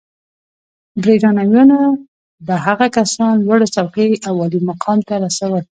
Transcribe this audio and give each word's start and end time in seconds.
برېټانویانو 1.03 1.79
به 2.45 2.55
هغه 2.65 2.87
کسان 2.97 3.33
لوړو 3.45 3.67
څوکیو 3.75 4.21
او 4.27 4.33
عالي 4.43 4.59
مقام 4.69 4.99
ته 5.07 5.13
رسول. 5.25 5.63